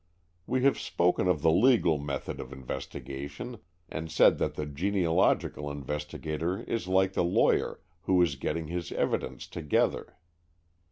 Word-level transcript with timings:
We 0.47 0.63
have 0.63 0.79
spoken 0.79 1.27
of 1.27 1.43
the 1.43 1.51
legal 1.51 1.99
method 1.99 2.39
of 2.39 2.51
investigation, 2.51 3.59
and 3.87 4.09
said 4.09 4.39
that 4.39 4.55
the 4.55 4.65
genealogical 4.65 5.69
investigator 5.69 6.63
is 6.63 6.87
like 6.87 7.13
the 7.13 7.23
lawyer 7.23 7.81
who 8.05 8.19
is 8.23 8.35
getting 8.35 8.65
his 8.67 8.91
evidence 8.91 9.45
together. 9.45 10.17